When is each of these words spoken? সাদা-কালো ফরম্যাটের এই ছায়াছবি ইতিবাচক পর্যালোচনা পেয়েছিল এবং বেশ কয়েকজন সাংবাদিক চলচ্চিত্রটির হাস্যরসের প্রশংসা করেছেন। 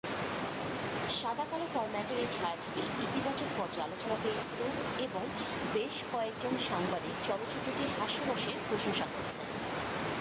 সাদা-কালো 1.21 1.65
ফরম্যাটের 1.73 2.17
এই 2.17 2.29
ছায়াছবি 2.31 2.81
ইতিবাচক 3.03 3.49
পর্যালোচনা 3.57 4.15
পেয়েছিল 4.23 4.61
এবং 4.99 5.23
বেশ 5.73 5.95
কয়েকজন 6.13 6.53
সাংবাদিক 6.69 7.15
চলচ্চিত্রটির 7.27 7.89
হাস্যরসের 7.99 8.57
প্রশংসা 8.69 9.05
করেছেন। 9.05 9.47